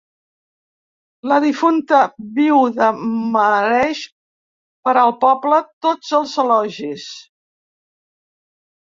[1.31, 1.99] La difunta
[2.39, 2.89] viuda
[3.37, 4.03] mereix
[4.89, 7.09] per al poble tots els elogis.